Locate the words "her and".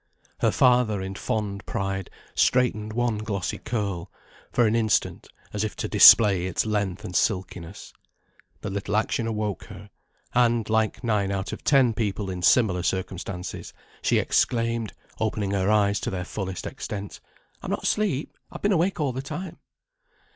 9.65-10.67